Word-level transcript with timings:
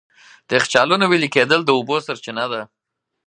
د 0.47 0.49
یخچالونو 0.57 1.05
وېلې 1.07 1.29
کېدل 1.35 1.59
د 1.65 1.69
اوبو 1.77 1.95
سرچینه 2.07 2.45
ده. 2.51 2.61